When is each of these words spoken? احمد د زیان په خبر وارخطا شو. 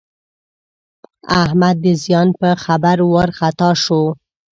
احمد 1.41 1.75
د 1.85 1.87
زیان 2.03 2.27
په 2.39 2.49
خبر 2.63 2.97
وارخطا 3.13 3.69
شو. 3.83 4.01